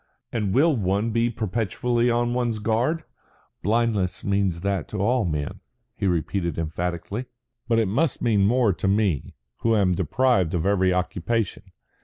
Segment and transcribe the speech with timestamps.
[0.31, 3.03] And will one be perpetually on one's guard?
[3.61, 5.59] Blindness means that to all men,"
[5.95, 7.25] he repeated emphatically.
[7.67, 11.65] "But it must mean more to me, who am deprived of every occupation.